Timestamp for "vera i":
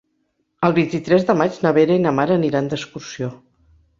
1.77-2.03